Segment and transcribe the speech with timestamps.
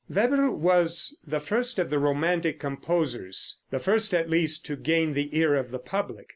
[0.09, 5.37] Weber was the first of the romantic composers the first, at least, to gain the
[5.37, 6.29] ear of the public.